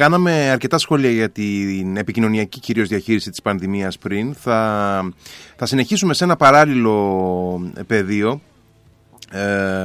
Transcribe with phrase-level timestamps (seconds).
[0.00, 4.34] κάναμε αρκετά σχόλια για την επικοινωνιακή κυρίως διαχείριση της πανδημίας πριν.
[4.34, 5.12] Θα,
[5.56, 8.40] θα συνεχίσουμε σε ένα παράλληλο πεδίο.
[9.32, 9.84] Ε,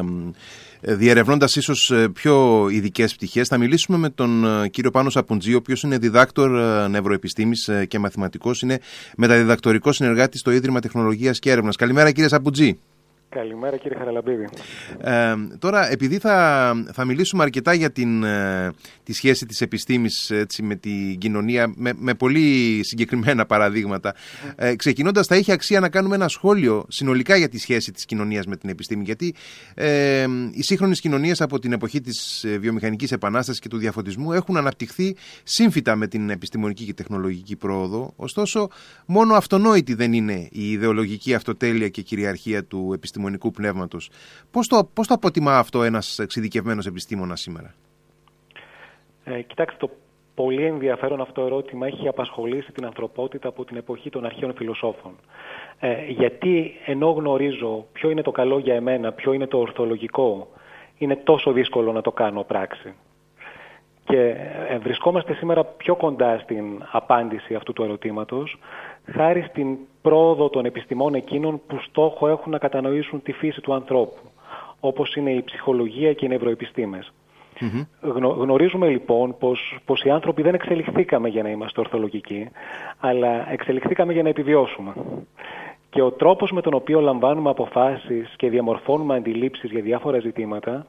[0.82, 3.48] διερευνώντας ίσως πιο ειδικές πτυχές.
[3.48, 6.50] Θα μιλήσουμε με τον κύριο Πάνο Σαπουτζή, ο οποίος είναι διδάκτορ
[6.90, 8.80] νευροεπιστήμης και μαθηματικός, είναι
[9.18, 11.76] μεταδιδακτορικός συνεργάτης στο Ίδρυμα Τεχνολογίας και Έρευνας.
[11.76, 12.78] Καλημέρα κύριε Σαπουτζή.
[13.36, 14.48] Καλημέρα κύριε Χαραλαμπίδη.
[14.98, 18.72] Ε, τώρα, επειδή θα, θα μιλήσουμε αρκετά για την, ε,
[19.04, 24.16] τη σχέση της επιστήμης έτσι, με την κοινωνία, με, με πολύ συγκεκριμένα παραδείγματα,
[24.56, 28.46] ε, ξεκινώντας θα έχει αξία να κάνουμε ένα σχόλιο συνολικά για τη σχέση της κοινωνίας
[28.46, 29.36] με την επιστήμη, γιατί
[29.74, 34.58] ε, οι σύγχρονες κοινωνίες από την εποχή της ε, βιομηχανικής επανάστασης και του διαφωτισμού έχουν
[34.58, 38.70] αναπτυχθεί σύμφυτα με την επιστημονική και τεχνολογική πρόοδο, ωστόσο
[39.06, 44.10] μόνο αυτονόητη δεν είναι η ιδεολογική αυτοτέλεια και κυριαρχία του επιστημονικού επιστημονικού πνεύματος.
[44.52, 47.74] Πώς το, πώς το αποτιμά αυτό ένας εξειδικευμένος επιστήμονας σήμερα;
[49.24, 49.90] Ε, κοιτάξτε, το
[50.36, 55.16] πολύ ενδιαφέρον αυτό ερώτημα έχει απασχολήσει την ανθρωπότητα από την εποχή των αρχαίων φιλοσόφων.
[55.80, 60.48] Ε, γιατί ενώ γνωρίζω ποιο είναι το καλό για εμένα, ποιο είναι το ορθολογικό,
[60.98, 62.94] είναι τόσο δύσκολο να το κάνω πράξη.
[64.06, 64.36] Και
[64.70, 68.58] ε, βρισκόμαστε σήμερα πιο κοντά στην απάντηση αυτού του ερωτήματος,
[69.12, 74.18] χάρη στην πρόοδο των επιστημών εκείνων που στόχο έχουν να κατανοήσουν τη φύση του ανθρώπου,
[74.80, 77.12] όπως είναι η ψυχολογία και οι νευροεπιστήμες.
[78.22, 82.50] γνωρίζουμε λοιπόν πως, πως οι άνθρωποι δεν εξελιχθήκαμε για να είμαστε ορθολογικοί,
[83.00, 84.94] αλλά εξελιχθήκαμε για να επιβιώσουμε.
[85.90, 90.86] Και ο τρόπος με τον οποίο λαμβάνουμε αποφάσεις και διαμορφώνουμε αντιλήψεις για διάφορα ζητήματα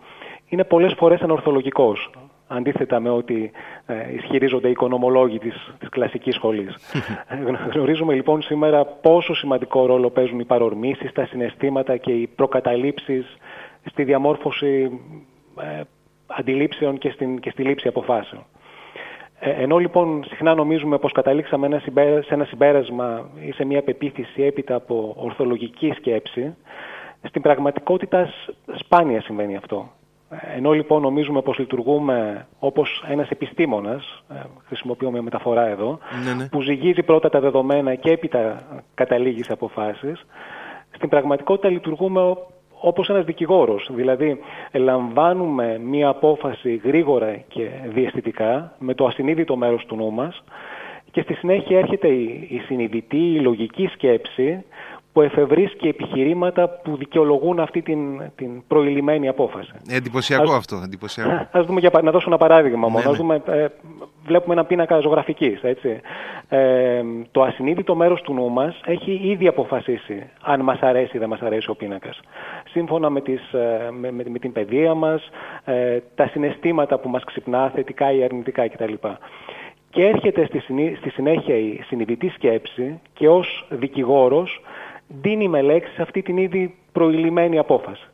[0.48, 2.10] είναι πολλές φορές ανορθολογικός
[2.46, 3.50] αντίθετα με ό,τι
[3.86, 6.76] ε, ισχυρίζονται οι οικονομολόγοι της, της κλασικής σχολής.
[7.72, 13.36] Γνωρίζουμε λοιπόν σήμερα πόσο σημαντικό ρόλο παίζουν οι παρορμήσεις, τα συναισθήματα και οι προκαταλήψεις
[13.90, 15.00] στη διαμόρφωση
[15.60, 15.80] ε,
[16.26, 18.44] αντιλήψεων και, στην, και στη λήψη αποφάσεων.
[19.40, 21.78] Ε, ενώ λοιπόν συχνά νομίζουμε πως καταλήξαμε ένα
[22.26, 26.56] σε ένα συμπέρασμα ή σε μια πεποίθηση έπειτα από ορθολογική σκέψη,
[27.22, 28.32] στην πραγματικότητα
[28.74, 29.90] σπάνια συμβαίνει αυτό.
[30.56, 34.34] Ενώ λοιπόν νομίζουμε πως λειτουργούμε όπως ένας επιστήμονας, ε,
[34.66, 36.48] χρησιμοποιώ μια μεταφορά εδώ, ναι, ναι.
[36.48, 38.62] που ζυγίζει πρώτα τα δεδομένα και έπειτα
[38.94, 40.26] καταλήγεις σε αποφάσεις,
[40.90, 42.36] στην πραγματικότητα λειτουργούμε
[42.80, 43.88] όπως ένας δικηγόρος.
[43.92, 44.38] Δηλαδή,
[44.72, 50.42] λαμβάνουμε μία απόφαση γρήγορα και διαισθητικά, με το ασυνείδητο μέρος του νου μας,
[51.10, 54.64] και στη συνέχεια έρχεται η, η συνειδητή, η λογική σκέψη,
[55.16, 59.72] που εφευρίσκει επιχειρήματα που δικαιολογούν αυτή την, την προηλημένη απόφαση.
[59.88, 60.80] Εντυπωσιακό ας, αυτό.
[60.84, 61.46] Εντυπωσιακό.
[61.58, 63.04] Ας δούμε για, να δώσω ένα παράδειγμα μόνο.
[63.04, 63.16] Ναι, ναι.
[63.16, 63.66] δούμε, ε,
[64.24, 65.62] βλέπουμε ένα πίνακα ζωγραφικής.
[65.62, 66.00] Έτσι.
[66.48, 71.28] Ε, το ασυνείδητο μέρος του νου μας έχει ήδη αποφασίσει αν μας αρέσει ή δεν
[71.28, 72.20] μας αρέσει ο πίνακας.
[72.70, 75.30] Σύμφωνα με, τις, ε, με, με, με την παιδεία μας,
[75.64, 78.92] ε, τα συναισθήματα που μας ξυπνά, θετικά ή αρνητικά κτλ.
[79.90, 80.58] Και έρχεται στη,
[80.98, 84.60] στη συνέχεια η συνειδητή σκέψη και ως δικηγόρος
[85.08, 88.08] δίνει με λέξεις αυτή την ήδη προηλημένη απόφαση.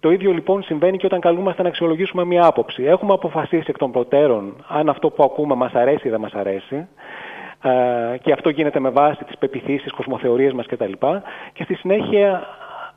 [0.00, 2.82] Το ίδιο λοιπόν συμβαίνει και όταν καλούμαστε να αξιολογήσουμε μια άποψη.
[2.84, 6.86] Έχουμε αποφασίσει εκ των προτέρων αν αυτό που ακούμε μας αρέσει ή δεν μας αρέσει
[7.62, 10.92] ε, και αυτό γίνεται με βάση τις πεπιθήσεις, κοσμοθεωρίες μας κτλ.
[11.52, 12.46] Και στη συνέχεια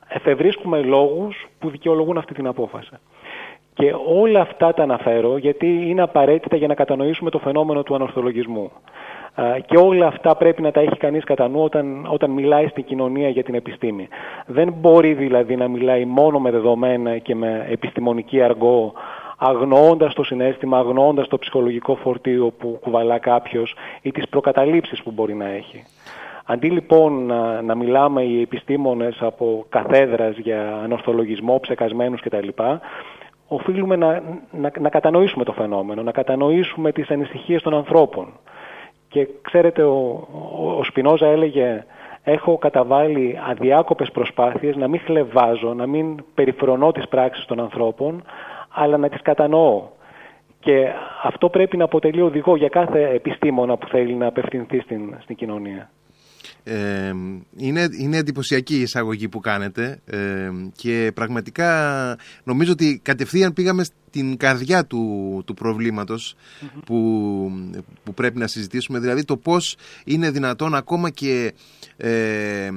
[0.08, 2.90] εφευρίσκουμε λόγους που δικαιολογούν αυτή την απόφαση.
[3.74, 8.70] Και όλα αυτά τα αναφέρω γιατί είναι απαραίτητα για να κατανοήσουμε το φαινόμενο του ανορθολογισμού.
[9.66, 13.28] Και όλα αυτά πρέπει να τα έχει κανείς κατά νου όταν, όταν μιλάει στην κοινωνία
[13.28, 14.08] για την επιστήμη.
[14.46, 18.92] Δεν μπορεί δηλαδή να μιλάει μόνο με δεδομένα και με επιστημονική αργό
[19.38, 25.34] αγνοώντας το συνέστημα, αγνοώντας το ψυχολογικό φορτίο που κουβαλά κάποιος ή τις προκαταλήψεις που μπορεί
[25.34, 25.84] να έχει.
[26.46, 32.48] Αντί λοιπόν να, να μιλάμε οι επιστήμονες από καθέδρας για ανορθολογισμό, ψεκασμένους κτλ.,
[33.48, 38.32] οφείλουμε να, να, να κατανοήσουμε το φαινόμενο, να κατανοήσουμε τις ανησυχίες των ανθρώπων.
[39.14, 41.84] Και ξέρετε, ο, ο, ο Σπινόζα έλεγε
[42.22, 48.24] έχω καταβάλει αδιάκοπες προσπάθειες να μην χλεβάζω, να μην περιφρονώ τις πράξεις των ανθρώπων,
[48.68, 49.82] αλλά να τις κατανοώ.
[50.60, 50.86] Και
[51.22, 55.90] αυτό πρέπει να αποτελεί οδηγό για κάθε επιστήμονα που θέλει να απευθυνθεί στην, στην κοινωνία.
[56.64, 57.12] Ε,
[57.56, 61.70] είναι, είναι εντυπωσιακή η εισαγωγή που κάνετε ε, και πραγματικά
[62.44, 63.84] νομίζω ότι κατευθείαν πήγαμε
[64.14, 66.34] στην καρδιά του, του προβληματος
[66.86, 66.96] που,
[68.04, 68.98] που πρέπει να συζητήσουμε.
[68.98, 71.54] Δηλαδή το πώς είναι δυνατόν ακόμα και
[71.96, 72.70] ε,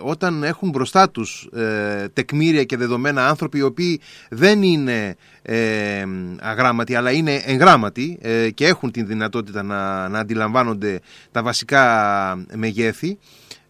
[0.00, 4.00] όταν έχουν μπροστά τους ε, τεκμήρια και δεδομένα άνθρωποι οι οποίοι
[4.30, 6.04] δεν είναι ε,
[6.40, 11.00] αγράμματοι αλλά είναι εγγράμματοι ε, και έχουν την δυνατότητα να, να αντιλαμβάνονται
[11.30, 13.18] τα βασικά μεγέθη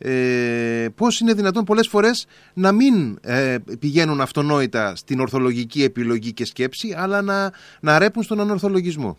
[0.06, 6.44] ε, πώς είναι δυνατόν πολλές φορές να μην ε, πηγαίνουν αυτονόητα στην ορθολογική επιλογή και
[6.44, 9.16] σκέψη αλλά να, να ρέπουν στον ανορθολογισμό.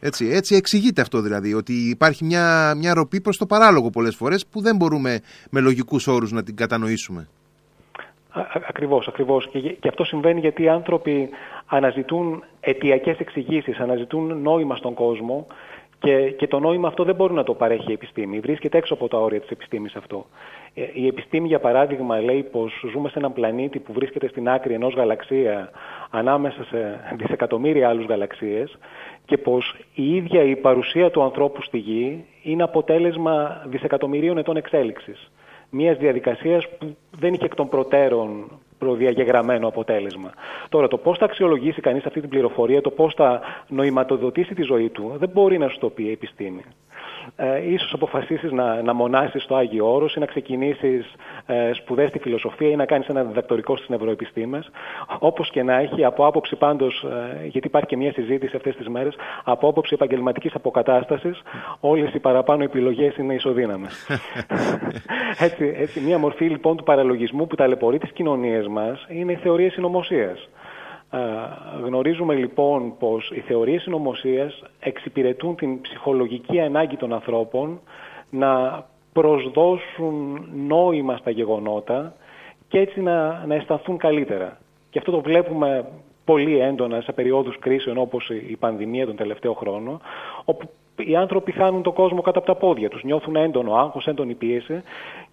[0.00, 4.46] Έτσι, έτσι εξηγείται αυτό δηλαδή, ότι υπάρχει μια, μια ροπή προς το παράλογο πολλές φορές
[4.46, 5.20] που δεν μπορούμε
[5.50, 7.28] με λογικούς όρους να την κατανοήσουμε.
[8.68, 9.48] Ακριβώς, ακριβώς.
[9.48, 11.28] Και, και αυτό συμβαίνει γιατί οι άνθρωποι
[11.66, 15.46] αναζητούν αιτιακές εξηγήσεις, αναζητούν νόημα στον κόσμο
[15.98, 18.40] και, και το νόημα αυτό δεν μπορεί να το παρέχει η επιστήμη.
[18.40, 20.26] Βρίσκεται έξω από τα όρια της επιστήμης αυτό.
[20.74, 24.74] Ε, η επιστήμη, για παράδειγμα, λέει πως ζούμε σε έναν πλανήτη που βρίσκεται στην άκρη
[24.74, 25.70] ενός γαλαξία
[26.10, 28.78] ανάμεσα σε δισεκατομμύρια άλλους γαλαξίες
[29.24, 35.30] και πως η ίδια η παρουσία του ανθρώπου στη Γη είναι αποτέλεσμα δισεκατομμυρίων ετών εξέλιξης.
[35.70, 40.32] Μιας διαδικασίας που δεν είχε εκ των προτέρων προδιαγεγραμμένο αποτέλεσμα.
[40.68, 44.88] Τώρα, το πώς θα αξιολογήσει κανείς αυτή την πληροφορία, το πώς θα νοηματοδοτήσει τη ζωή
[44.88, 46.62] του, δεν μπορεί να σου το πει η επιστήμη
[47.36, 51.14] ε, ίσως αποφασίσεις να, να μονάσεις στο Άγιο Όρος ή να ξεκινήσεις
[51.46, 54.70] ε, σπουδές στη φιλοσοφία ή να κάνεις ένα διδακτορικό στις νευροεπιστήμες.
[55.18, 57.04] Όπως και να έχει, από άποψη πάντως,
[57.42, 59.14] ε, γιατί υπάρχει και μια συζήτηση αυτές τις μέρες,
[59.44, 61.42] από άποψη επαγγελματικής αποκατάστασης,
[61.80, 64.06] όλες οι παραπάνω επιλογές είναι ισοδύναμες.
[65.46, 69.72] έτσι, έτσι, μια μορφή λοιπόν του παραλογισμού που ταλαιπωρεί τις κοινωνίες μας είναι οι θεωρίες
[69.72, 70.48] συνωμοσίας.
[71.84, 77.80] Γνωρίζουμε λοιπόν πως οι θεωρίες συνωμοσίας εξυπηρετούν την ψυχολογική ανάγκη των ανθρώπων
[78.30, 82.14] να προσδώσουν νόημα στα γεγονότα
[82.68, 84.58] και έτσι να, να αισθανθούν καλύτερα.
[84.90, 85.88] Και αυτό το βλέπουμε
[86.24, 90.00] πολύ έντονα σε περιόδους κρίσεων όπως η πανδημία τον τελευταίο χρόνο,
[90.44, 94.34] όπου οι άνθρωποι χάνουν τον κόσμο κάτω από τα πόδια τους, νιώθουν έντονο άγχος, έντονη
[94.34, 94.82] πίεση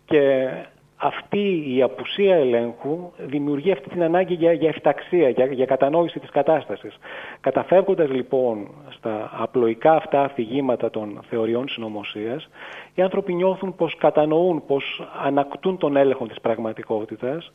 [0.06, 0.48] και
[0.96, 6.30] αυτή η απουσία ελέγχου δημιουργεί αυτή την ανάγκη για, για εφταξία, για, για κατανόηση της
[6.30, 6.98] κατάστασης.
[7.42, 12.50] Καταφεύγοντας λοιπόν στα απλοϊκά αυτά αφηγήματα των θεωριών συνωμοσίας,
[12.96, 17.52] οι άνθρωποι νιώθουν πως κατανοούν, πως ανακτούν τον έλεγχο της πραγματικότητας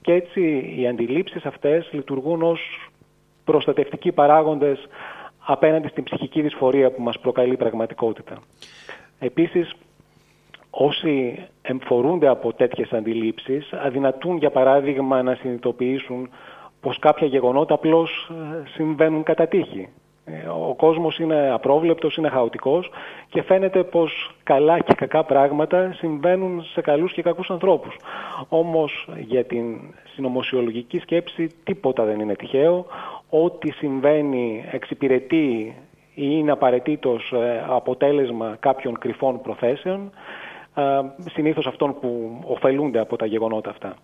[0.00, 2.90] και έτσι οι αντιλήψεις αυτές λειτουργούν ως
[3.44, 4.86] προστατευτικοί παράγοντες
[5.46, 8.38] απέναντι στην ψυχική δυσφορία που μας προκαλεί η πραγματικότητα.
[9.18, 9.74] Επίσης,
[10.76, 16.28] όσοι εμφορούνται από τέτοιες αντιλήψεις αδυνατούν για παράδειγμα να συνειδητοποιήσουν
[16.80, 19.88] πως κάποια γεγονότα απλώς ε, συμβαίνουν κατά τύχη.
[20.24, 22.90] Ε, ο κόσμος είναι απρόβλεπτος, είναι χαοτικός
[23.28, 27.96] και φαίνεται πως καλά και κακά πράγματα συμβαίνουν σε καλούς και κακούς ανθρώπους.
[28.48, 29.80] Όμως για την
[30.14, 32.86] συνωμοσιολογική σκέψη τίποτα δεν είναι τυχαίο.
[33.28, 35.74] Ό,τι συμβαίνει εξυπηρετεί
[36.14, 40.10] ή είναι απαραίτητος ε, αποτέλεσμα κάποιων κρυφών προθέσεων
[41.32, 43.96] συνήθως αυτών που ωφελούνται από τα γεγονότα αυτά.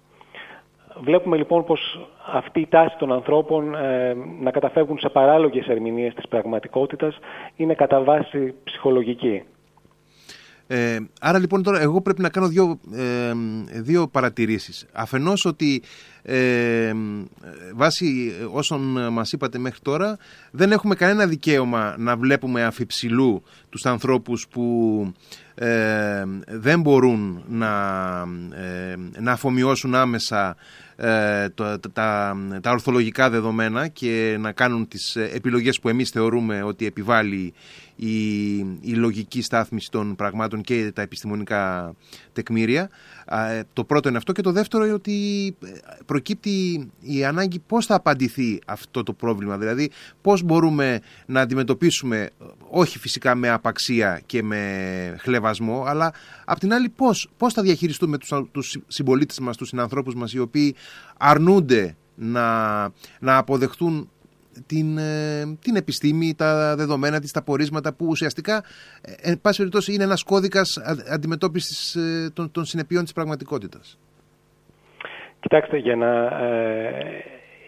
[1.02, 6.28] Βλέπουμε λοιπόν πως αυτή η τάση των ανθρώπων ε, να καταφεύγουν σε παράλογες ερμηνείες της
[6.28, 7.18] πραγματικότητας
[7.56, 9.42] είναι κατά βάση ψυχολογική.
[10.72, 13.32] Ε, άρα λοιπόν τώρα εγώ πρέπει να κάνω δύο, ε,
[13.80, 14.86] δύο παρατηρήσεις.
[14.92, 15.82] Αφενός ότι
[16.22, 16.92] ε,
[17.74, 18.80] βάσει όσων
[19.12, 20.18] μας είπατε μέχρι τώρα
[20.50, 24.64] δεν έχουμε κανένα δικαίωμα να βλέπουμε αφιψηλού τους ανθρώπους που
[25.62, 27.68] ε, δεν μπορούν να,
[28.54, 30.56] ε, να αφομοιώσουν άμεσα
[30.96, 36.86] ε, τα, τα, τα ορθολογικά δεδομένα και να κάνουν τις επιλογές που εμείς θεωρούμε ότι
[36.86, 37.54] επιβάλλει
[37.96, 41.94] η, η λογική στάθμιση των πραγμάτων και τα επιστημονικά
[42.32, 42.90] τεκμήρια.
[43.72, 45.56] Το πρώτο είναι αυτό και το δεύτερο είναι ότι
[46.06, 49.58] προκύπτει η ανάγκη πώς θα απαντηθεί αυτό το πρόβλημα.
[49.58, 49.90] Δηλαδή
[50.20, 52.30] πώς μπορούμε να αντιμετωπίσουμε
[52.70, 56.12] όχι φυσικά με απαξία και με χλεβασμό αλλά
[56.44, 60.38] απ' την άλλη πώς, πώς θα διαχειριστούμε τους, τους συμπολίτες μας, τους συνανθρώπους μας οι
[60.38, 60.74] οποίοι
[61.18, 62.82] αρνούνται να,
[63.20, 64.10] να αποδεχτούν
[64.66, 68.64] την, ε, την επιστήμη, τα δεδομένα της, τα πορίσματα που ουσιαστικά,
[69.02, 70.68] ε, εν πάση περιπτώσει, είναι ένας κώδικας
[71.12, 73.98] αντιμετώπισης ε, των, των συνεπειών της πραγματικότητας.
[75.40, 76.28] Κοιτάξτε, για να,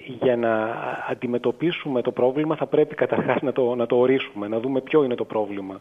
[0.07, 0.77] για να
[1.11, 5.15] αντιμετωπίσουμε το πρόβλημα θα πρέπει καταρχάς να το, να το ορίσουμε, να δούμε ποιο είναι
[5.15, 5.81] το πρόβλημα.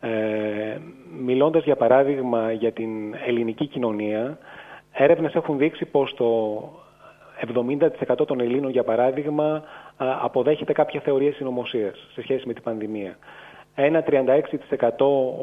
[0.00, 0.78] Ε,
[1.20, 4.38] μιλώντας για παράδειγμα για την ελληνική κοινωνία,
[4.92, 6.26] έρευνες έχουν δείξει πως το
[7.46, 9.62] 70% των Ελλήνων, για παράδειγμα,
[10.00, 13.18] αποδέχεται κάποια θεωρία συνωμοσίας σε σχέση με την πανδημία.
[13.74, 14.26] Ένα 36%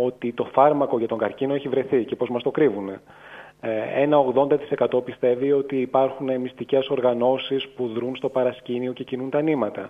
[0.05, 2.89] ότι το φάρμακο για τον καρκίνο έχει βρεθεί και πώς μας το κρύβουν.
[2.89, 2.99] Ε,
[3.95, 9.89] ένα 80% πιστεύει ότι υπάρχουν μυστικές οργανώσεις που δρούν στο παρασκήνιο και κινούν τα νήματα.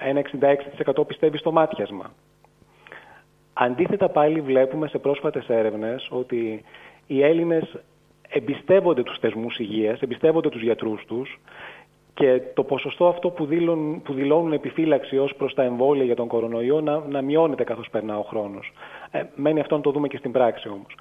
[0.00, 2.12] Ένα 66% πιστεύει στο μάτιασμα.
[3.52, 6.64] Αντίθετα πάλι βλέπουμε σε πρόσφατες έρευνες ότι
[7.06, 7.76] οι Έλληνες
[8.28, 11.40] εμπιστεύονται τους θεσμούς υγείας, εμπιστεύονται τους γιατρούς τους
[12.14, 16.28] και το ποσοστό αυτό που δηλώνουν, που δηλώνουν επιφύλαξη ως προς τα εμβόλια για τον
[16.28, 18.72] κορονοϊό να, να μειώνεται καθώς περνά ο χρόνος.
[19.10, 20.96] Ε, μένει αυτό να το δούμε και στην πράξη όμως.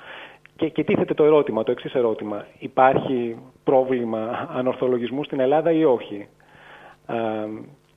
[0.56, 2.46] Και, και τίθεται το ερώτημα, το εξής ερώτημα.
[2.60, 6.28] Υπάρχει πρόβλημα ανορθολογισμού στην Ελλάδα ή όχι;
[7.08, 7.16] Ε,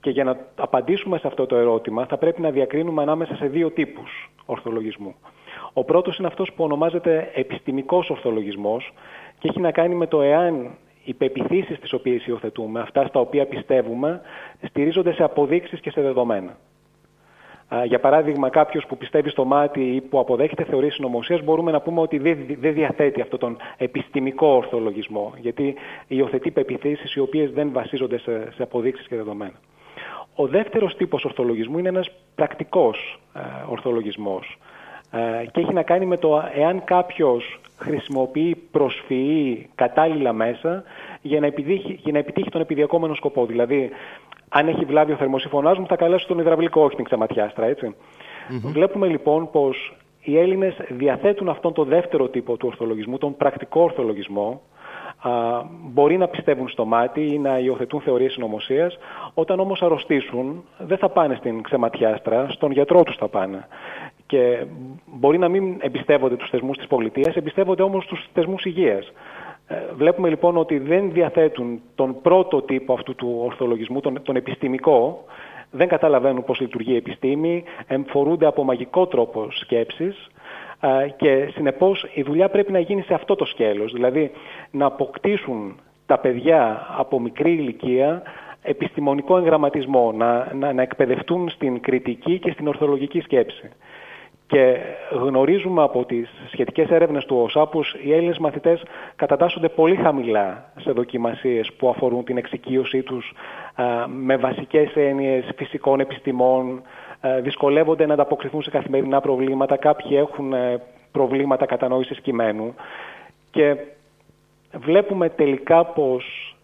[0.01, 3.71] Και για να απαντήσουμε σε αυτό το ερώτημα θα πρέπει να διακρίνουμε ανάμεσα σε δύο
[3.71, 5.15] τύπους ορθολογισμού.
[5.73, 8.93] Ο πρώτος είναι αυτός που ονομάζεται επιστημικός ορθολογισμός
[9.39, 13.45] και έχει να κάνει με το εάν οι πεπιθήσεις τις οποίες υιοθετούμε, αυτά στα οποία
[13.45, 14.21] πιστεύουμε,
[14.67, 16.57] στηρίζονται σε αποδείξεις και σε δεδομένα.
[17.85, 22.01] Για παράδειγμα, κάποιος που πιστεύει στο μάτι ή που αποδέχεται θεωρίες συνωμοσίας, μπορούμε να πούμε
[22.01, 22.17] ότι
[22.59, 25.75] δεν διαθέτει αυτόν τον επιστημικό ορθολογισμό, γιατί
[26.07, 29.59] υιοθετεί πεπιθήσεις οι οποίες δεν βασίζονται σε, σε αποδείξεις και δεδομένα.
[30.35, 34.74] Ο δεύτερος τύπος ορθολογισμού είναι ένας πρακτικός ε, ορθολογισμός ε,
[35.51, 40.83] και έχει να κάνει με το εάν κάποιος χρησιμοποιεί προσφυή κατάλληλα μέσα
[41.21, 43.45] για να, επιτύχει, για να επιτύχει τον επιδιακόμενο σκοπό.
[43.45, 43.89] Δηλαδή,
[44.49, 47.65] αν έχει βλάβει ο θερμοσύφωνά μου, θα καλέσω τον υδραυλικό, όχι την ξεματιάστρα,
[48.61, 54.61] Βλέπουμε λοιπόν πως οι Έλληνες διαθέτουν αυτόν τον δεύτερο τύπο του ορθολογισμού, τον πρακτικό ορθολογισμό.
[55.21, 55.31] Α,
[55.81, 58.97] μπορεί να πιστεύουν στο μάτι ή να υιοθετούν θεωρίες συνωμοσίας.
[59.33, 63.67] Όταν όμως αρρωστήσουν, δεν θα πάνε στην ξεματιάστρα, στον γιατρό τους θα πάνε.
[64.27, 64.65] Και
[65.05, 69.11] μπορεί να μην εμπιστεύονται τους θεσμούς της πολιτείας, εμπιστεύονται όμως τους θεσμούς υγείας.
[69.67, 75.23] Ε, βλέπουμε λοιπόν ότι δεν διαθέτουν τον πρώτο τύπο αυτού του ορθολογισμού, τον, τον επιστημικό,
[75.71, 80.29] δεν καταλαβαίνουν πώς λειτουργεί η επιστήμη, εμφορούνται από μαγικό τρόπο σκέψης
[80.79, 84.31] ε, και συνεπώς η δουλειά πρέπει να γίνει σε αυτό το σκέλος, δηλαδή
[84.71, 88.21] να αποκτήσουν τα παιδιά από μικρή ηλικία
[88.61, 93.69] επιστημονικό εγγραμματισμό, να, να, να εκπαιδευτούν στην κριτική και στην ορθολογική σκέψη.
[94.47, 94.77] Και
[95.11, 98.83] γνωρίζουμε από τις σχετικές έρευνες του ΟΣΑ πως οι Έλληνες μαθητές
[99.15, 103.33] κατατάσσονται πολύ χαμηλά σε δοκιμασίες που αφορούν την εξοικείωσή τους
[104.07, 106.81] με βασικές έννοιες φυσικών επιστημών,
[107.41, 112.75] δυσκολεύονται να ανταποκριθούν σε καθημερινά προβλήματα, κάποιοι έχουν ε, προβλήματα κατανόησης κειμένου
[113.51, 113.75] και
[114.73, 116.55] βλέπουμε τελικά πως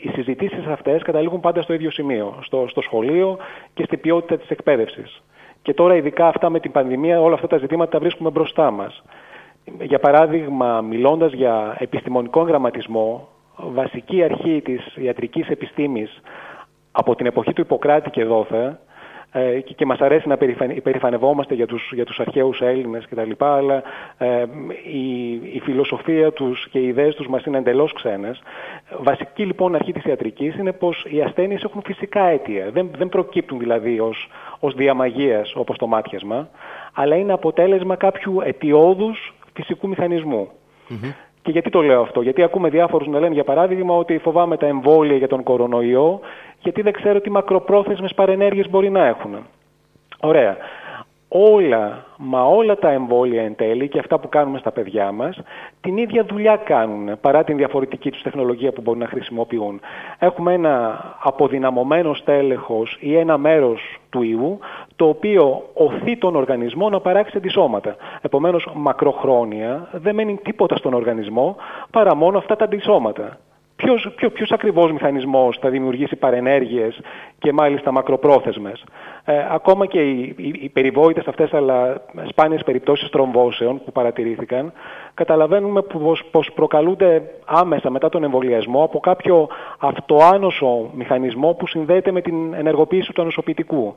[0.00, 3.38] οι συζητήσεις αυτές καταλήγουν πάντα στο ίδιο σημείο, στο, στο σχολείο
[3.74, 5.22] και στην ποιότητα της εκπαίδευσης.
[5.64, 9.02] Και τώρα ειδικά αυτά με την πανδημία, όλα αυτά τα ζητήματα τα βρίσκουμε μπροστά μας.
[9.80, 16.20] Για παράδειγμα, μιλώντας για επιστημονικό γραμματισμό, βασική αρχή της ιατρικής επιστήμης
[16.92, 18.78] από την εποχή του Ιπποκράτη και δόθε,
[19.36, 20.36] ε, και, και μας αρέσει να
[20.74, 23.30] υπερηφανευόμαστε για τους, για τους αρχαίους Έλληνες κτλ.
[23.38, 23.82] Αλλά
[24.18, 24.44] ε,
[24.92, 28.42] η, η φιλοσοφία τους και οι ιδέες τους μας είναι εντελώς ξένες.
[28.98, 32.70] Βασική λοιπόν αρχή της ιατρικής είναι πως οι ασθένειες έχουν φυσικά αίτια.
[32.70, 36.48] Δεν, δεν προκύπτουν δηλαδή ως, ως διαμαγείας όπως το μάτιασμα,
[36.94, 39.88] αλλά είναι αποτέλεσμα κάποιου αιτιόδους φυσικού
[41.44, 44.66] Και γιατί το λέω αυτό, Γιατί ακούμε διάφορους να λένε, για παράδειγμα, ότι φοβάμαι τα
[44.66, 46.20] εμβόλια για τον κορονοϊό
[46.58, 49.36] γιατί δεν ξέρω τι μακροπρόθεσμες παρενέργειες μπορεί να έχουν.
[50.20, 50.56] Ωραία.
[51.36, 55.40] Όλα, μα όλα τα εμβόλια εν τέλει και αυτά που κάνουμε στα παιδιά μας,
[55.80, 59.80] την ίδια δουλειά κάνουν, παρά την διαφορετική τους τεχνολογία που μπορούν να χρησιμοποιούν.
[60.18, 64.58] Έχουμε ένα αποδυναμωμένο στέλεχος ή ένα μέρος του ιού,
[64.96, 67.96] το οποίο οθεί τον οργανισμό να παράξει αντισώματα.
[68.20, 71.56] Επομένως, μακροχρόνια δεν μένει τίποτα στον οργανισμό
[71.90, 73.38] παρά μόνο αυτά τα αντισώματα
[73.76, 77.00] ποιος, ποιο, ποιος ακριβώς μηχανισμός θα δημιουργήσει παρενέργειες
[77.38, 78.84] και μάλιστα μακροπρόθεσμες.
[79.24, 84.72] Ε, ακόμα και οι, οι, οι περιβόητες αυτές αλλά σπάνιες περιπτώσεις τρομβώσεων που παρατηρήθηκαν
[85.14, 92.20] καταλαβαίνουμε πως, πως προκαλούνται άμεσα μετά τον εμβολιασμό από κάποιο αυτοάνωσο μηχανισμό που συνδέεται με
[92.20, 93.94] την ενεργοποίηση του ανοσοποιητικού.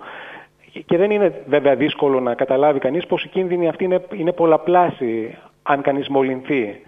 [0.85, 5.37] Και δεν είναι βέβαια δύσκολο να καταλάβει κανείς πως η κίνδυνη αυτή είναι, είναι πολλαπλάσιοι
[5.63, 6.81] αν κανείς μολυνθεί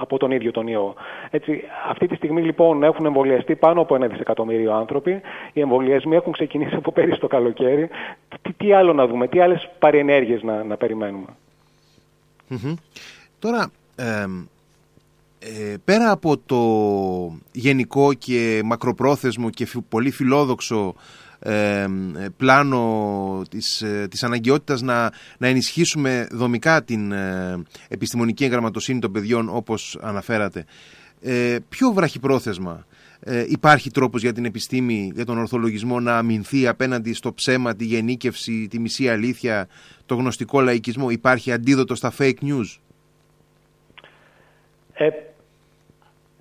[0.00, 0.94] από τον ίδιο τον ιό.
[1.30, 5.20] Έτσι, αυτή τη στιγμή λοιπόν έχουν εμβολιαστεί πάνω από ένα δισεκατομμύριο άνθρωποι.
[5.52, 7.88] Οι εμβολιασμοί έχουν ξεκινήσει από πέρυσι το καλοκαίρι.
[8.42, 11.26] Τι, τι άλλο να δούμε, τι άλλες παρενέργειες να, να περιμένουμε.
[13.38, 16.62] Τώρα, ε, πέρα από το
[17.52, 20.94] γενικό και μακροπρόθεσμο και πολύ φιλόδοξο
[22.36, 29.48] πλάνο της, ε, της αναγκαιότητας να, να ενισχύσουμε δομικά την ε, επιστημονική εγγραμματοσύνη των παιδιών
[29.52, 30.64] όπως αναφέρατε.
[31.20, 32.86] Ε, πιο βραχυπρόθεσμα
[33.20, 37.84] ε, υπάρχει τρόπος για την επιστήμη, για τον ορθολογισμό να αμυνθεί απέναντι στο ψέμα, τη
[37.84, 39.68] γενίκευση, τη μισή αλήθεια,
[40.06, 42.78] το γνωστικό λαϊκισμό; Υπάρχει αντίδοτο στα fake news;
[44.94, 45.08] Ε,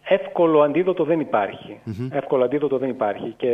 [0.03, 1.79] εύκολο αντίδοτο δεν υπαρχει
[2.12, 3.34] Εύκολο αντίδοτο δεν υπάρχει.
[3.38, 3.50] Και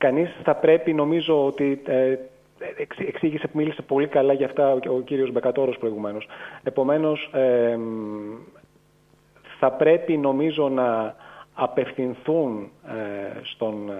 [0.00, 2.16] Κανείς θα πρέπει, νομίζω ότι ε,
[3.06, 6.28] εξήγησε, μίλησε πολύ καλά για αυτά ο κύριος Μπεκατόρος προηγουμένως.
[6.62, 7.78] Επομένως, ε,
[9.58, 11.14] θα πρέπει νομίζω να
[11.54, 13.90] απευθυνθούν ε, στον,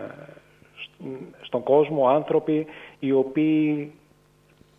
[1.41, 2.67] στον κόσμο άνθρωποι
[2.99, 3.93] οι οποίοι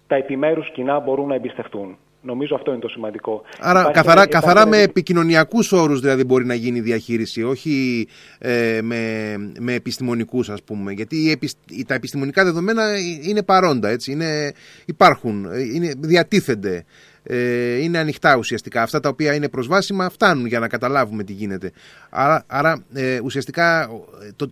[0.08, 1.98] τα επιμέρους κοινά μπορούν να εμπιστευτούν.
[2.22, 3.42] Νομίζω αυτό είναι το σημαντικό.
[3.60, 8.08] Άρα καθαρά, καθαρά με επικοινωνιακούς όρους δηλαδή μπορεί να γίνει η διαχείριση, όχι
[8.40, 10.92] ε, με, με επιστημονικούς ας πούμε.
[10.92, 11.40] Γιατί
[11.88, 12.84] τα επιστημονικά δεδομένα
[13.28, 14.54] είναι παρόντα, έτσι, είναι,
[14.86, 16.86] υπάρχουν, είναι, διατίθενται.
[17.24, 18.82] Ε, είναι ανοιχτά ουσιαστικά.
[18.82, 21.72] Αυτά τα οποία είναι προσβάσιμα φτάνουν για να καταλάβουμε τι γίνεται.
[22.10, 23.90] Άρα, άρα ε, ουσιαστικά
[24.36, 24.50] το,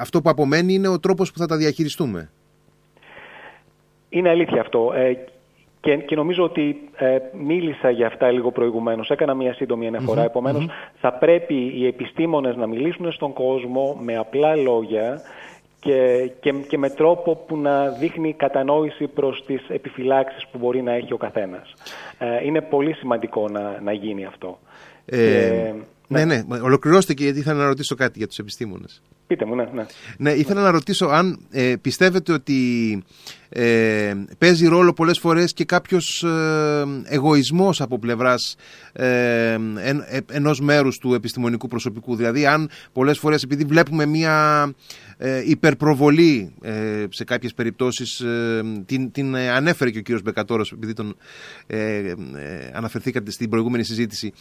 [0.00, 2.30] αυτό που απομένει είναι ο τρόπος που θα τα διαχειριστούμε.
[4.08, 4.92] Είναι αλήθεια αυτό.
[5.84, 9.10] Ε, και, και νομίζω ότι ε, μίλησα για αυτά λίγο προηγουμένως.
[9.10, 10.30] Έκανα μια σύντομη αναφορά.
[10.32, 10.66] Mm-hmm,
[11.00, 15.20] θα πρέπει οι επιστήμονες να μιλήσουν στον κόσμο με απλά λόγια
[15.80, 20.92] και, και, και με τρόπο που να δείχνει κατανόηση προς τις επιφυλάξεις που μπορεί να
[20.92, 21.72] έχει ο καθένας.
[22.18, 24.58] Ε, είναι πολύ σημαντικό να, να γίνει αυτό.
[25.06, 25.72] Ε,
[26.08, 26.60] ναι, ναι, ναι.
[26.60, 29.02] Ολοκληρώστε και γιατί ήθελα να ρωτήσω κάτι για τους επιστήμονες.
[29.26, 29.64] Πείτε μου, ναι.
[29.72, 29.86] Ναι,
[30.18, 33.02] ναι ήθελα να ρωτήσω αν ε, πιστεύετε ότι
[33.48, 38.56] ε, παίζει ρόλο πολλές φορές και κάποιος ε, εγωισμός από πλευράς
[38.92, 42.16] ε, εν, ε, ενός μέρους του επιστημονικού προσωπικού.
[42.16, 44.68] Δηλαδή αν πολλές φορές επειδή βλέπουμε μία
[45.16, 50.92] ε, υπερπροβολή ε, σε κάποιες περιπτώσεις ε, την, την ανέφερε και ο κύριος Μπεκατόρος επειδή
[50.92, 51.16] τον
[52.72, 54.32] αναφερθήκατε στην προηγούμενη συζήτηση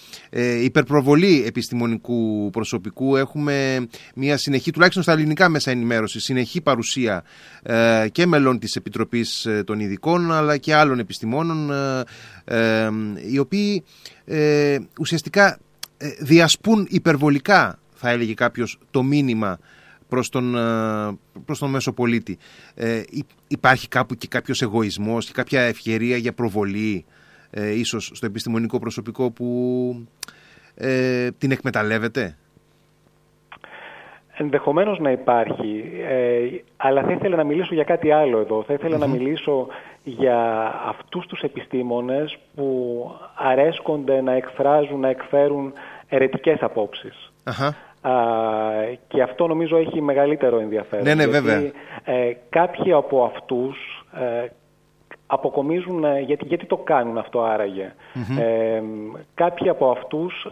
[0.62, 7.24] υπερπροβολή επιστημονικού προσωπικού έχουμε μια συνεχή τουλάχιστον στα ελληνικά μέσα ενημέρωση συνεχή παρουσία
[8.12, 11.72] και μελών της Επιτροπής των Ειδικών αλλά και άλλων επιστημόνων
[13.32, 13.84] οι οποίοι
[15.00, 15.60] ουσιαστικά
[16.20, 19.60] διασπούν υπερβολικά θα έλεγε κάποιος το μήνυμα
[20.08, 22.38] προς τον, ε, προς τον μέσο πολίτη.
[22.76, 23.02] Ε,
[23.48, 27.06] υπάρχει κάπου και κάποιος εγωισμός και κάποια ευκαιρία για προβολή
[27.50, 30.08] ε, ίσως στο επιστημονικό προσωπικό που
[30.76, 32.38] ε, την εκμεταλλεύεται;
[34.38, 36.40] Ενδεχομένως να υπάρχει, ε,
[36.78, 38.64] αλλά θα ήθελα να μιλήσω για κάτι άλλο εδώ.
[38.68, 39.68] Θα ηθελα να μιλήσω
[40.04, 45.74] για αυτούς τους επιστήμονες που αρέσκονται να εκφράζουν, να εκφέρουν
[46.08, 47.32] ερετικές απόψεις
[49.08, 51.06] και αυτό νομίζω έχει μεγαλύτερο ενδιαφέρον.
[51.06, 51.72] Ναι, ναι, βέβαια.
[52.04, 53.78] Ε, κάποιοι από αυτούς
[54.14, 54.48] ε,
[55.28, 57.44] αποκομίζουν, ε, γιατί, γιατί το κάνουν αυτό
[58.40, 58.82] Ε,
[59.34, 60.48] κάποιοι από αυτούς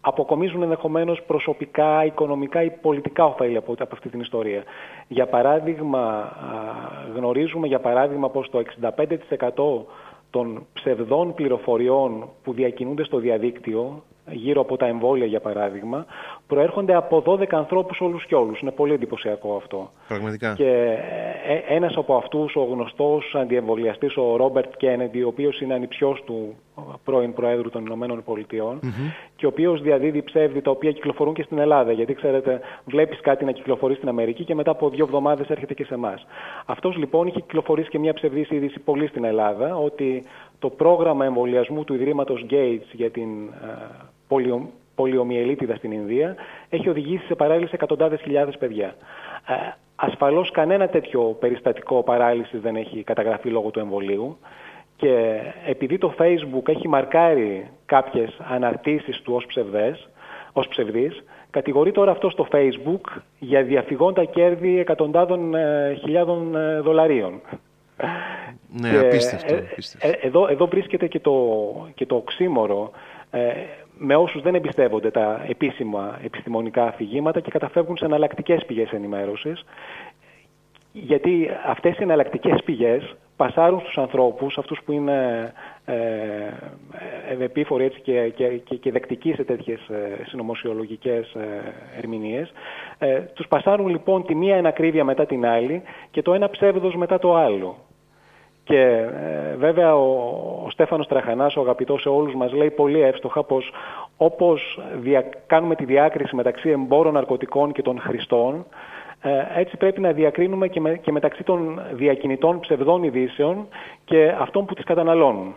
[0.00, 4.62] αποκομίζουν ενδεχομένως προσωπικά, οικονομικά ή πολιτικά ωφέλη από, από αυτή την ιστορία.
[5.08, 6.32] Για παράδειγμα,
[7.14, 9.84] γνωρίζουμε για παράδειγμα πως το 65%
[10.30, 16.06] των ψευδών πληροφοριών που διακινούνται στο διαδίκτυο γύρω από τα εμβόλια για παράδειγμα,
[16.46, 18.60] προέρχονται από 12 ανθρώπους όλους και όλους.
[18.60, 19.90] Είναι πολύ εντυπωσιακό αυτό.
[20.08, 20.54] Πραγματικά.
[20.54, 20.98] Και
[21.46, 26.22] ε, ε, ένας από αυτούς, ο γνωστός αντιεμβολιαστής, ο Ρόμπερτ Κέννεντι, ο οποίος είναι ανιψιός
[26.26, 26.54] του
[27.04, 28.22] πρώην Προέδρου των Ηνωμένων
[29.36, 31.92] και ο οποίος διαδίδει ψεύδι τα οποία κυκλοφορούν και στην Ελλάδα.
[31.92, 35.84] Γιατί ξέρετε, βλέπεις κάτι να κυκλοφορεί στην Αμερική και μετά από δύο εβδομάδες έρχεται και
[35.84, 36.26] σε εμάς.
[36.66, 40.24] Αυτός λοιπόν είχε κυκλοφορήσει και μια ψευδή είδηση πολύ στην Ελλάδα, ότι
[40.58, 46.36] το πρόγραμμα εμβολιασμού του Ιδρύματος Gates για την ε, πολιο, πολιομιελίτιδα στην Ινδία
[46.68, 48.94] έχει οδηγήσει σε παράλυση εκατοντάδες χιλιάδες παιδιά.
[49.46, 49.54] Ε,
[49.96, 54.38] ασφαλώς κανένα τέτοιο περιστατικό παράλυσης δεν έχει καταγραφεί λόγω του εμβολίου
[54.96, 60.08] και επειδή το Facebook έχει μαρκάρει κάποιες αναρτήσεις του ως, ψευδές,
[60.52, 67.40] ως ψευδής, κατηγορεί τώρα αυτό στο Facebook για διαφυγόντα κέρδη εκατοντάδων ε, χιλιάδων ε, δολαρίων.
[68.80, 69.54] Ναι, απίστευτο.
[69.54, 69.64] Ε,
[69.98, 71.34] ε, εδώ, εδώ βρίσκεται και το,
[71.94, 72.90] και το οξύμορο
[73.98, 79.64] με όσους δεν εμπιστεύονται τα επίσημα επιστημονικά αφηγήματα και καταφεύγουν σε εναλλακτικές πηγές ενημέρωσης.
[80.92, 85.52] Γιατί αυτές οι εναλλακτικές πηγές πασάρουν στους ανθρώπους, αυτούς που είναι
[85.84, 85.94] ε,
[87.30, 92.52] ε επίφοροι έτσι και, και, και, δεκτικοί σε τέτοιες ε, συνωμοσιολογικές ε, ερμηνείες,
[92.98, 97.18] ε, τους πασάρουν λοιπόν τη μία ενακρίβεια μετά την άλλη και το ένα ψεύδος μετά
[97.18, 97.87] το άλλο.
[98.68, 100.06] Και ε, βέβαια ο,
[100.66, 103.72] ο Στέφανος Τραχανάς, ο αγαπητός σε όλους μας, λέει πολύ εύστοχα πως
[104.16, 108.66] όπως δια, κάνουμε τη διάκριση μεταξύ εμπόρων ναρκωτικών και των χρηστών,
[109.22, 113.68] ε, έτσι πρέπει να διακρίνουμε και, και μεταξύ των διακινητών ψευδών ειδήσεων
[114.04, 115.54] και αυτών που τις καταναλώνουν.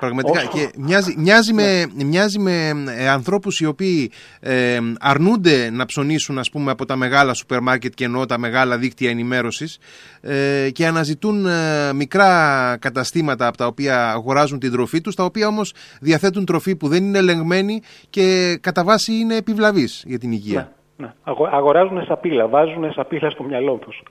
[0.00, 0.44] Πραγματικά.
[0.44, 2.04] Και μοιάζει, μοιάζει, με, ναι.
[2.04, 7.34] μοιάζει με ε, ανθρώπους οι οποίοι ε, αρνούνται να ψωνίσουν ας πούμε, από τα μεγάλα
[7.34, 9.78] σούπερ μάρκετ και εννοώ τα μεγάλα δίκτυα ενημέρωσης
[10.20, 15.46] ε, και αναζητούν ε, μικρά καταστήματα από τα οποία αγοράζουν την τροφή τους, τα οποία
[15.46, 20.72] όμως διαθέτουν τροφή που δεν είναι ελεγμένη και κατά βάση είναι επιβλαβής για την υγεία.
[20.96, 21.12] Ναι, ναι.
[21.52, 24.02] Αγοράζουν σαπίλα, βάζουν σαπίλα στο μυαλό τους.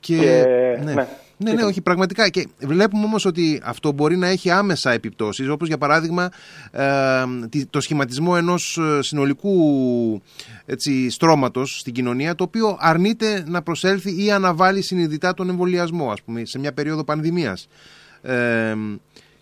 [0.00, 0.44] Και,
[0.84, 0.92] ναι.
[0.92, 1.06] ναι.
[1.40, 2.28] Ναι, ναι, όχι, πραγματικά.
[2.28, 6.30] Και βλέπουμε όμως ότι αυτό μπορεί να έχει άμεσα επιπτώσεις, όπως για παράδειγμα
[6.70, 7.24] ε,
[7.70, 10.22] το σχηματισμό ενός ε, συνολικού
[10.66, 16.22] έτσι, στρώματος στην κοινωνία, το οποίο αρνείται να προσέλθει ή αναβάλει συνειδητά τον εμβολιασμό, ας
[16.22, 17.68] πούμε, σε μια περίοδο πανδημίας.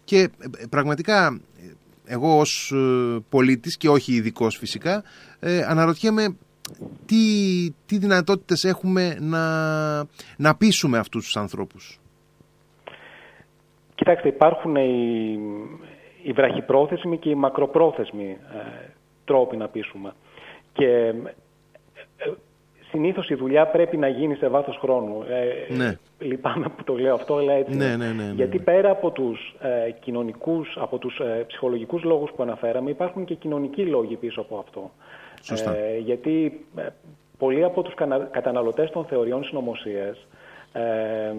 [0.05, 0.31] και
[0.69, 1.41] πραγματικά
[2.05, 2.75] εγώ ως
[3.29, 5.03] πολίτης και όχι ειδικός φυσικά
[5.69, 6.37] αναρωτιέμαι
[7.07, 7.17] τι,
[7.87, 9.43] τι δυνατότητες έχουμε να,
[10.37, 12.01] να πείσουμε αυτούς τους ανθρώπους;
[13.95, 15.39] Κοιτάξτε, υπάρχουν οι,
[16.23, 18.89] οι βραχυπρόθεσμοι και οι μακροπρόθεσμοι ε,
[19.25, 20.13] τρόποι να πείσουμε.
[20.73, 21.09] Και ε,
[22.17, 22.33] ε,
[22.91, 25.23] συνήθως η δουλειά πρέπει να γίνει σε βάθος χρόνου.
[25.23, 25.99] Ε, ναι.
[26.19, 29.91] Λυπάμαι που το λέω αυτό, αλλά έτσι ναι, ναι, ναι, Γιατί πέρα από τους ε,
[29.91, 34.91] κοινωνικούς, από τους ε, ψυχολογικούς λόγους που αναφέραμε, υπάρχουν και κοινωνικοί λόγοι πίσω από αυτό.
[35.51, 36.87] Ε, γιατί ε,
[37.39, 37.95] πολλοί από τους
[38.31, 40.27] καταναλωτές των θεωριών συνωμοσίας
[40.73, 41.35] ε,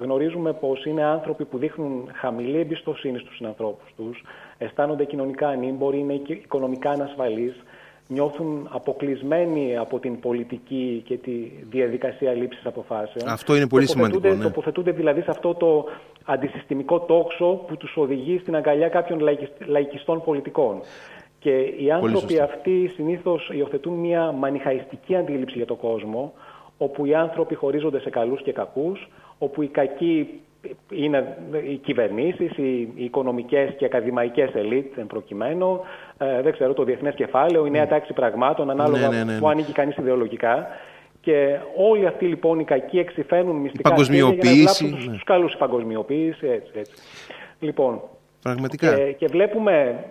[0.00, 4.22] γνωρίζουμε πως είναι άνθρωποι που δείχνουν χαμηλή εμπιστοσύνη στους συνανθρώπους τους,
[4.58, 7.54] αισθάνονται κοινωνικά ανήμποροι, είναι οικονομικά ανασφαλείς,
[8.08, 11.32] νιώθουν αποκλεισμένοι από την πολιτική και τη
[11.70, 13.28] διαδικασία λήψης αποφάσεων.
[13.28, 14.28] Αυτό είναι πολύ σημαντικό.
[14.28, 14.42] Ναι.
[14.42, 15.84] Τοποθετούνται δηλαδή σε αυτό το
[16.24, 19.20] αντισυστημικό τόξο που τους οδηγεί στην αγκαλιά κάποιων
[19.66, 20.80] λαϊκιστών πολιτικών.
[21.38, 26.32] Και οι άνθρωποι αυτοί συνήθως υιοθετούν μια μανιχαϊστική αντίληψη για τον κόσμο,
[26.78, 30.40] όπου οι άνθρωποι χωρίζονται σε καλούς και κακούς, όπου οι κακοί
[30.90, 31.36] είναι
[31.68, 35.80] οι κυβερνήσεις, οι οικονομικές και ακαδημαϊκές ελίτ εν προκειμένου,
[36.18, 37.88] ε, δεν ξέρω, το διεθνές κεφάλαιο, η νέα ναι.
[37.88, 40.66] τάξη πραγμάτων, ανάλογα ναι, ναι, που ανήκει κανείς ιδεολογικά.
[41.20, 45.56] Και όλοι αυτοί λοιπόν οι κακοί εξηφαίνουν μυστικά η παγκοσμιοποίηση, για να τους καλούς η
[45.56, 46.92] παγκοσμιοποίηση, έτσι, έτσι.
[47.58, 48.00] Λοιπόν,
[48.42, 48.94] Πραγματικά.
[48.94, 50.04] Και, και βλέπουμε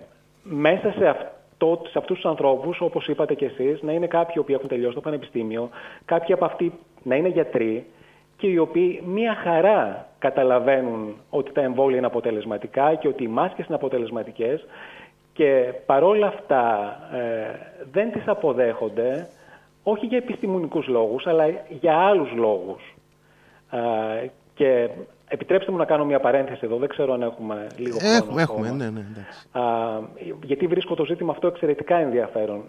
[0.48, 4.52] μέσα σε, αυτό, σε αυτούς τους ανθρώπους, όπως είπατε και εσείς, να είναι κάποιοι που
[4.52, 5.68] έχουν τελειώσει το πανεπιστήμιο,
[6.04, 7.86] κάποιοι από αυτοί να είναι γιατροί
[8.36, 13.66] και οι οποίοι μία χαρά καταλαβαίνουν ότι τα εμβόλια είναι αποτελεσματικά και ότι οι μάσκες
[13.66, 14.66] είναι αποτελεσματικές
[15.32, 17.58] και παρόλα αυτά ε,
[17.92, 19.28] δεν τις αποδέχονται
[19.82, 21.44] όχι για επιστημονικούς λόγους αλλά
[21.80, 22.94] για άλλους λόγους.
[23.70, 24.88] Ε, και
[25.28, 28.14] Επιτρέψτε μου να κάνω μια παρένθεση εδώ, δεν ξέρω αν έχουμε λίγο χρόνο.
[28.14, 29.00] Έχουμε, έχουμε, ναι, ναι,
[29.52, 29.62] Α,
[30.42, 32.64] γιατί βρίσκω το ζήτημα αυτό εξαιρετικά ενδιαφέρον.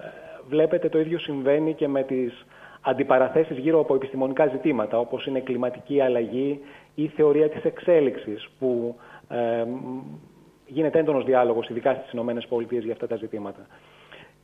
[0.50, 2.45] Βλέπετε το ίδιο συμβαίνει και με τις
[2.82, 6.60] αντιπαραθέσεις γύρω από επιστημονικά ζητήματα, όπως είναι κλιματική αλλαγή
[6.95, 8.95] ή θεωρία της εξέλιξης, που
[9.30, 9.65] ε,
[10.65, 13.67] γίνεται έντονος διάλογος, ειδικά στις ΗΠΑ για αυτά τα ζητήματα.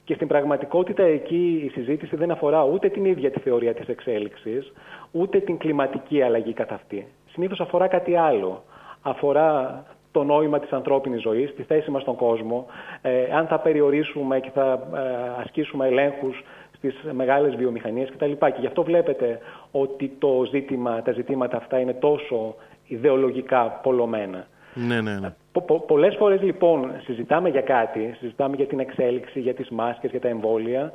[0.04, 4.74] Και στην πραγματικότητα εκεί η συζήτηση δεν αφορά ούτε την ίδια τη θεωρία της εξέλιξης,
[5.12, 8.64] ούτε την κλιματική αλλαγή καθ' αυτή συνήθως αφορά κάτι άλλο.
[9.02, 12.66] Αφορά το νόημα της ανθρώπινης ζωής, τη θέση μας στον κόσμο,
[13.02, 16.44] ε, αν θα περιορίσουμε και θα ε, ασκήσουμε ελέγχους
[16.78, 18.32] στις μεγάλες βιομηχανίες κτλ.
[18.32, 19.40] Και γι' αυτό βλέπετε
[19.72, 22.56] ότι το ζήτημα, τα ζητήματα αυτά είναι τόσο
[22.88, 24.48] ιδεολογικά πολλωμένα.
[24.74, 25.34] Ναι, ναι, ναι.
[25.52, 30.20] Πο, πολλές φορές λοιπόν συζητάμε για κάτι, συζητάμε για την εξέλιξη, για τις μάσκες, για
[30.20, 30.92] τα εμβόλια,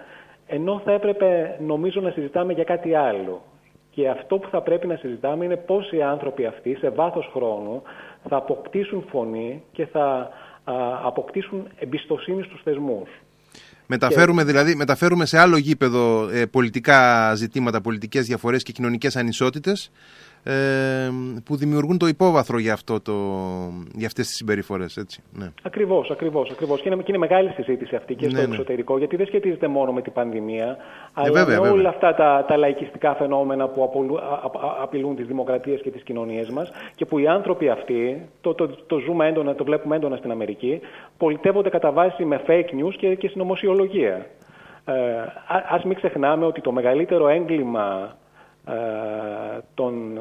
[0.46, 3.42] ενώ θα έπρεπε νομίζω να συζητάμε για κάτι άλλο.
[3.90, 7.82] Και αυτό που θα πρέπει να συζητάμε είναι πώς οι άνθρωποι αυτοί σε βάθος χρόνου
[8.28, 10.30] θα αποκτήσουν φωνή και θα
[11.04, 13.08] αποκτήσουν εμπιστοσύνη στους θεσμούς.
[13.86, 19.90] Μεταφέρουμε δηλαδή, μεταφέρουμε σε άλλο γήπεδο ε, πολιτικά ζητήματα, πολιτικές διαφορές και κοινωνικές ανισότητες ε,
[21.44, 23.12] που δημιουργούν το υπόβαθρο για, αυτό το,
[23.94, 24.96] για αυτές τις συμπεριφορές.
[24.96, 25.22] Έτσι.
[25.32, 25.52] Ναι.
[25.62, 26.80] Ακριβώς, ακριβώς, ακριβώς.
[26.80, 28.52] Και είναι, και είναι μεγάλη συζήτηση αυτή και στο ναι, ναι.
[28.52, 30.76] εξωτερικό, γιατί δεν σχετίζεται μόνο με την πανδημία, ε,
[31.12, 34.18] αλλά με όλα αυτά τα, τα λαϊκιστικά φαινόμενα που απολου,
[34.82, 38.98] απειλούν τις δημοκρατίες και τις κοινωνίες μας και που οι άνθρωποι αυτοί, το, το, το
[38.98, 40.80] ζούμε έντονα, το βλέπουμε έντονα στην Αμερική,
[41.16, 44.26] πολιτεύονται κατά βάση με fake news και, και συνωμοσιολογία.
[44.84, 44.94] Ε,
[45.68, 48.19] ας μην ξεχνάμε ότι το μεγαλύτερο έγκλημα ε,
[49.74, 50.20] των,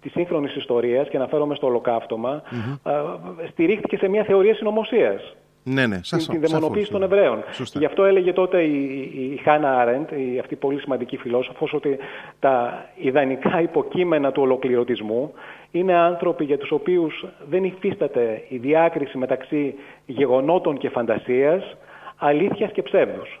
[0.00, 2.42] της σύγχρονης ιστορίας και αναφέρομαι στο ολοκαυτωμα
[2.84, 5.34] ε, στηρίχθηκε σε μια θεωρία συνωμοσίας.
[5.66, 7.44] Ναι, ναι, σαφώς, την δαιμονοποίηση των Εβραίων.
[7.50, 7.78] Σωστά.
[7.78, 9.00] γι' αυτό έλεγε τότε η,
[9.32, 11.98] η Χάνα Άρεντ, η, αυτή πολύ σημαντική φιλόσοφος, ότι
[12.40, 15.32] τα ιδανικά υποκείμενα του ολοκληρωτισμού
[15.70, 19.74] είναι άνθρωποι για τους οποίους δεν υφίσταται η διάκριση μεταξύ
[20.06, 21.76] γεγονότων και φαντασίας,
[22.16, 23.38] αλήθειας και ψεύδους.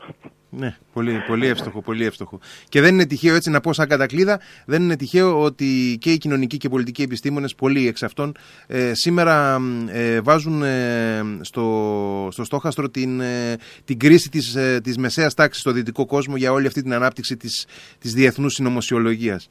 [0.56, 2.40] Ναι, πολύ, πολύ εύστοχο, πολύ εύστοχο.
[2.68, 6.18] Και δεν είναι τυχαίο έτσι να πω σαν κατακλείδα, δεν είναι τυχαίο ότι και οι
[6.18, 8.36] κοινωνικοί και οι πολιτικοί επιστήμονες, πολλοί εξ αυτών,
[8.66, 13.22] ε, σήμερα ε, βάζουν ε, στο, στο στόχαστρο την,
[13.84, 17.66] την κρίση της, της μεσαίας τάξης στο δυτικό κόσμο για όλη αυτή την ανάπτυξη της,
[17.98, 19.48] της διεθνούς συνωμοσιολογίας.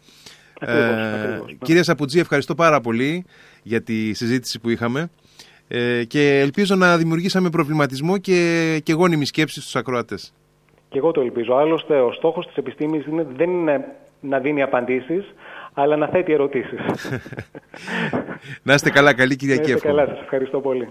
[0.59, 3.25] Ακριβώς, Κύριε Σαπουτζή, ευχαριστώ πάρα πολύ
[3.63, 5.09] για τη συζήτηση που είχαμε
[6.07, 10.33] και ελπίζω να δημιουργήσαμε προβληματισμό και, και γόνιμη σκέψη στους ακροατές.
[10.93, 11.55] Και εγώ το ελπίζω.
[11.55, 13.85] Άλλωστε, ο στόχος της επιστήμης δεν είναι
[14.19, 15.33] να δίνει απαντήσεις,
[15.73, 16.79] αλλά να θέτει ερωτήσεις.
[18.67, 19.69] να είστε καλά, καλή Κυριακή.
[19.69, 20.81] Να είστε καλά, σας ευχαριστώ πολύ.